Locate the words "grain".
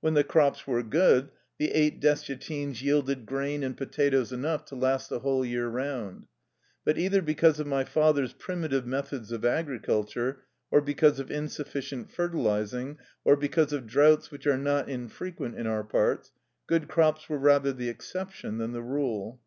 3.26-3.64